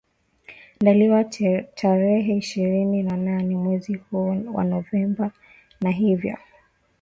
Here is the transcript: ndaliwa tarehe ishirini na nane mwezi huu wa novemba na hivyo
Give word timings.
ndaliwa 0.81 1.23
tarehe 1.75 2.37
ishirini 2.37 3.03
na 3.03 3.17
nane 3.17 3.55
mwezi 3.55 3.95
huu 3.97 4.37
wa 4.53 4.63
novemba 4.63 5.31
na 5.81 5.89
hivyo 5.91 6.37